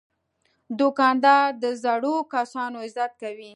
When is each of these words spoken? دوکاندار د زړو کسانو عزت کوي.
دوکاندار 0.79 1.45
د 1.63 1.65
زړو 1.83 2.15
کسانو 2.33 2.77
عزت 2.85 3.11
کوي. 3.21 3.49